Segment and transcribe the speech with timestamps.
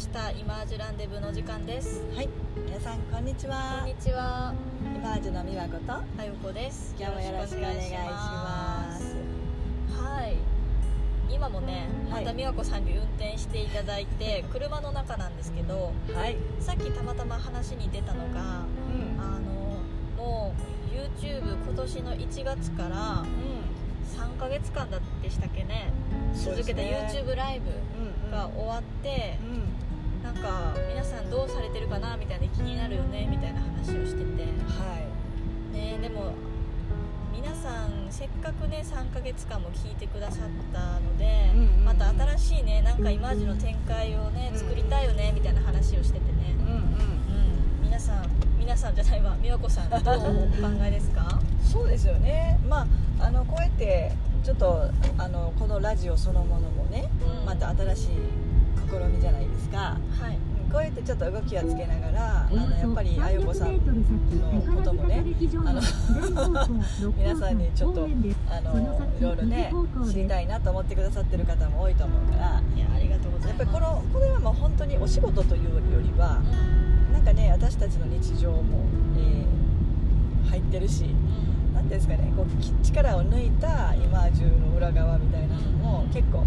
[0.00, 2.02] したイマージュランデブーの時間です。
[2.16, 2.28] はい、
[2.64, 3.86] 皆さんこんにちこはん。
[3.86, 4.54] にちは。
[4.96, 6.94] イマージュの美和子とあよこです。
[6.98, 9.14] 今日もよろしくお願いします。
[9.92, 10.36] はい。
[11.30, 12.24] 今もねはい。
[12.24, 19.82] また美和子さんに運転していただいて車の中なんですけどはい、さっきたまたま話に出たのがうん、あの
[20.16, 20.54] も
[20.88, 23.26] う YouTube 今年の1月から
[24.16, 25.92] 3ヶ月間だでしたっけね。
[26.32, 27.70] そうです続けたね YouTube ライブ
[28.24, 29.89] うん、が終わってう、ん、
[30.22, 34.42] なんか皆さんどうされてるかなみたいな気になるよねみたいな話をしてて。
[34.44, 35.00] は
[35.72, 36.32] ねでも
[37.32, 41.84] 皆さんせっかくね3ヶ月間も聞いてくださったので、うんうんうん。
[41.84, 44.58] また新しいねなんかイマージの展開をねうん。
[44.58, 46.74] 作りたいよねみたいな話をしててね、い、うん、うん。
[46.74, 50.14] うん、皆さん皆さんじゃないわ美和子さんどうお考
[50.82, 51.40] えですか？
[51.62, 52.58] そうですよね。
[52.68, 52.86] ま
[53.20, 54.12] あ、あのこうやって
[54.44, 57.46] ちょっとあのこのラジオそのものもね、うん。
[57.46, 58.08] また新しい
[58.90, 59.78] 試みじゃないですか。
[59.78, 65.24] はいうんこうやってちょっと動きをつけながら、あのやっぱりあよこさんのこともね、
[65.66, 65.80] あの
[67.18, 68.80] 皆さんにちょっとあの
[69.18, 69.72] いろいろね
[70.08, 72.62] 知りたいなと思ってくださってる方も多いと思うから。
[72.76, 76.38] いやありがとうございますやっぱりこのこれはもう本当にお仕事というよりは
[77.08, 78.60] うんなんかね私たちの日常も、
[79.18, 79.50] えー
[80.50, 81.49] 入ってるしうん
[81.80, 86.44] 何ですかねこうき力を抜いたイマージュの裏側みたいなのも結構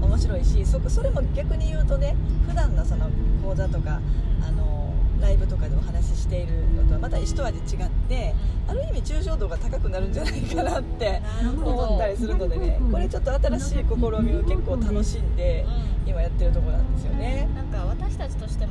[0.00, 2.16] 面白いしそこそれも逆に言うとね
[2.48, 3.10] 普段のその
[3.44, 4.00] 講座とか
[4.42, 8.34] あのライブとかでお話ししているのとはまた一味違って
[8.66, 11.20] ある意味抽象度が高くなるんじゃないかなって
[11.54, 15.92] 思ったりするのでねこれちょっと新しい試みを結構楽しんでうん。
[16.04, 17.48] 今やってるところなんですよね。
[17.54, 18.66] なんか私たちとして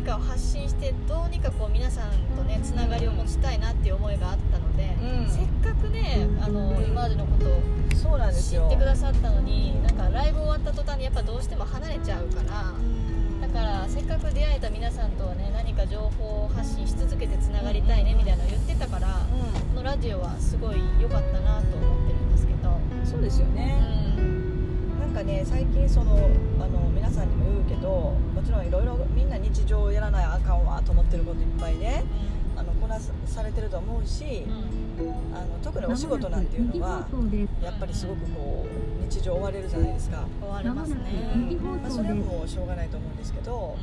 [0.00, 5.30] ずっと何かを発信してどうにかこう皆さんとねつながりを持ちたいなっていう思いがあったので、うん。
[5.30, 7.60] せっかくねあのイマージュのことを
[7.96, 8.62] そうなんですよ。
[8.62, 12.72] 知ってくださったのになんかライブ終わった途端にやっぱどうしても離れちゃうから
[13.46, 19.10] だからせっかく出会えた皆さんとはね何か情報を発信し続けてつながりたいねみたいなのを言ってたから、う
[19.74, 24.98] このラジオはすごい良かったなと思ってるんですけど、んそうですようね、ん。
[25.00, 26.16] なんかね最近その
[26.58, 32.04] あの皆さんにも言うけどもちろんいろいろみんな日常をやらないあかんわと思ってることいっぱいね。
[32.56, 34.44] あのこなさされてると思うし
[34.98, 37.06] うんあの特にお仕事なんていうのは
[37.62, 41.00] やっぱりすごくこう日常追われるじゃないですか、終わりますね、
[41.34, 43.76] うんまあ、それはもうしょうがないと思うんですけど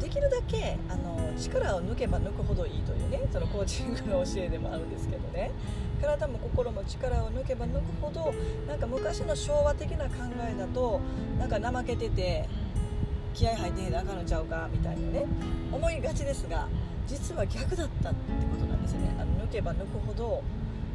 [0.00, 5.50] できるだけあの力を抜けば抜くほどいいというねそのコーチングの教えでもあるんですけどね。
[6.00, 8.32] 体も心も力を抜けば抜くほど
[8.68, 10.14] なんか昔の昭和的な考
[10.48, 11.00] えだと
[11.38, 12.48] なんか怠けてて
[13.34, 15.26] 気合入ってへんあかんのちゃうかみたいなね。
[15.72, 16.68] 思いがちですが
[17.06, 18.18] 実は逆だったって
[18.50, 19.14] ことなんですね。
[19.18, 20.42] あの抜けば抜くほど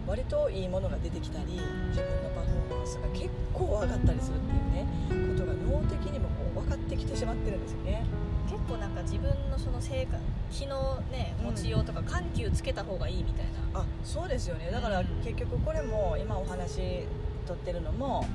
[0.07, 1.59] 割といいものが出てきたり
[1.89, 8.05] 自分のパフォーマンスが結構上がったりするっていうねことが脳的にもこう分かってきてしまってるんですよね。
[8.49, 10.17] 結構なんか自分のその成果
[10.51, 14.69] 気のねうん持ちようとか緩急つけた方がいいみたいな、あそうですよね。
[14.71, 17.05] だから結局これも今お話
[17.45, 18.25] とってるのも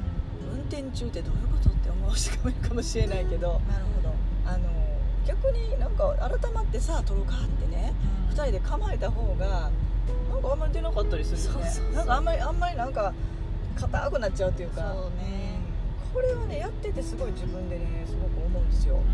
[0.53, 4.15] 運転中ってどういうことって思う人もいるかもしれないけどなるほど、
[4.47, 4.59] あの
[5.27, 7.93] 逆になんか改まってさあ撮ろうかってね
[8.31, 9.71] 2人で構えた方が
[10.31, 11.71] なんかあんまり出なかったりするよね。
[11.95, 13.13] なんかあんまりあんまりなんか
[13.77, 14.95] 硬くなっちゃうっていうか。
[14.95, 15.61] そうね。
[16.07, 16.15] うん。
[16.15, 19.01] これはねやっててすごい自分でねすごく思うんですよ、うん。
[19.01, 19.05] う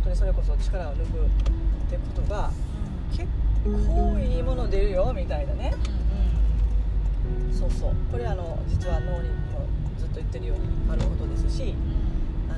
[0.00, 1.06] 本当にそれこそ力を抜くっ
[1.90, 2.50] てことが
[3.12, 3.28] 結
[3.62, 5.74] 構いいもの出るよみたいなね。
[7.52, 7.94] そうそう。
[8.10, 9.66] これあの実は脳にも
[9.98, 11.74] ずっと言ってるようにあることですし
[12.48, 12.54] あ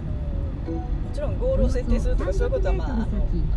[0.71, 3.07] のもちろんゴールを設定するとかそういうことはまああの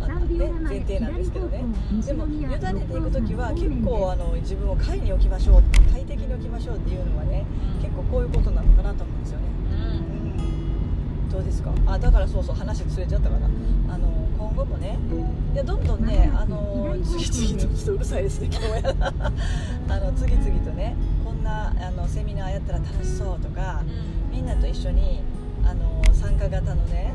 [0.02, 1.64] あの、ね、前提なんですけどね。
[2.04, 7.46] でも委ねていく時は結構あの自分を快に置きましょう快適に置きましょうっていうのはね
[7.80, 9.55] 結構こういうことなのかなと思うんですよね、うんうんうん、
[11.36, 11.70] どうですか？
[11.86, 13.46] あだからそうそう話ずれちゃったかな。
[13.94, 14.08] あの
[14.38, 14.98] 今後もね。
[15.52, 19.12] いやどんどんねあの次々とちょっとうるさいですね今日は
[19.88, 20.94] あの次々とね
[21.24, 23.82] こんなあのセミナーやったら楽しそうとか
[24.30, 25.22] みんなと一緒に
[25.64, 27.14] あの参加型のね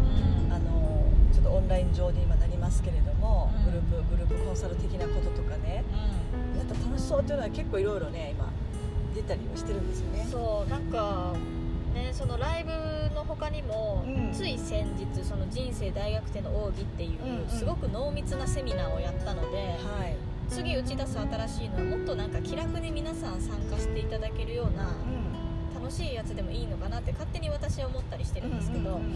[0.49, 3.65] あのちょっとオンライン上で今なりますけれども、うん。
[3.65, 5.83] グループグループコンサル的なこととかね。
[6.57, 8.51] やったら楽しそうっていうのは結構いろいろね今
[9.13, 10.27] 出たりはしてるんですよね。
[10.31, 11.33] そうなんか
[11.93, 12.71] ねそのライブ
[13.15, 14.31] の他にも、うん。
[14.33, 17.49] つい先日その人生大学生の奥義っていう、うんうん。
[17.49, 20.15] すごく濃密なセミナーをやったので、はい、
[20.49, 29.13] 次打ち出す新しいのはもっとなんか気楽に皆さん参加していただけるようなう楽しいやつでもいいのかなって勝手に私は思ったりしてるんですけど、うんうんうんう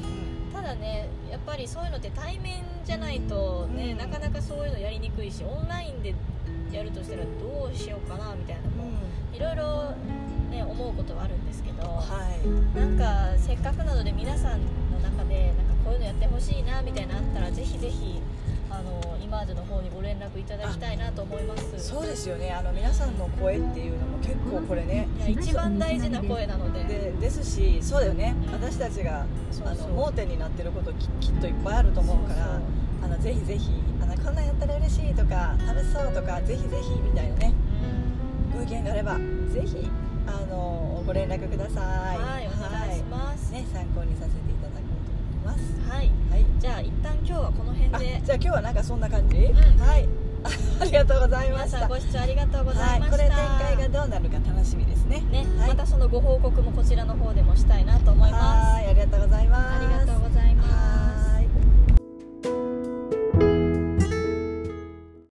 [0.49, 0.51] ん。
[0.53, 6.13] ただねやっぱりそういうのって対面じゃないとね、うんなかなかそういうのやりにくいしオンラインで
[6.71, 8.89] やるとしたらどうしようかなみたいなのも
[9.33, 9.93] いろいろ
[10.77, 12.03] 思うことはあるんですけど、は
[12.43, 12.77] い。
[12.77, 14.61] なんかせっかくなので皆さん
[14.91, 18.21] の中でなんかこういうのやってほしいなみたいなのあったらぜひぜひ
[18.69, 21.79] あのイマージュの方にご連絡いただきたいなと思います。
[21.79, 22.51] そうですよね。
[22.51, 26.83] あの皆さんの声っていうのも結構これねいや一番大事な声なので。
[26.83, 28.35] でですしそうだよね。
[28.51, 29.25] 私たちが
[29.65, 32.59] あの盲点になってることききっといっぱいあると思うから
[33.03, 33.69] あのぜひぜひ
[34.01, 37.53] あのこんなんやったら嬉しいとか楽しそうとかぜひぜひみたいなね。
[38.55, 39.89] ご意見があればぜひ
[40.27, 41.81] あのご連絡くださ
[42.13, 42.17] い。
[42.17, 43.53] はいお願いします。
[43.53, 43.61] はい。
[43.61, 45.89] ね、参考にさせていただこうと思います。
[45.89, 46.11] はい。
[46.31, 46.45] はい。
[46.59, 49.53] じゃあ一旦今日はこの辺あでじゃあ今日はなんかそんな感じ、ん。
[49.53, 50.09] はい。
[50.79, 51.79] ありがとうございま皆した。
[51.79, 53.37] さんご視聴ありがとうござはいい、ました、これ展
[53.77, 55.21] 開がどうなるか楽しみですね。
[55.31, 58.73] ね、はい、またそのご報告もこちらの方でもしたいなと思います。
[58.75, 58.87] はい。
[58.89, 59.77] ありがとうございます。
[59.77, 60.84] ありがとうございます